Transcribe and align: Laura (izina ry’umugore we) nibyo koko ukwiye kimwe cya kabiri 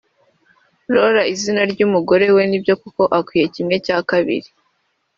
Laura 0.93 1.21
(izina 1.33 1.61
ry’umugore 1.71 2.25
we) 2.35 2.43
nibyo 2.49 2.73
koko 2.81 3.03
ukwiye 3.19 3.45
kimwe 3.55 3.75
cya 3.85 3.97
kabiri 4.09 4.49